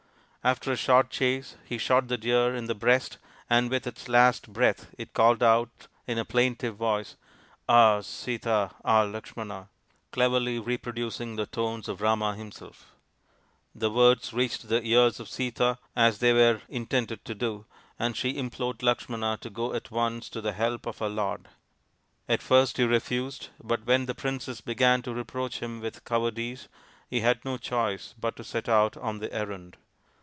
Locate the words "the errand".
29.19-29.77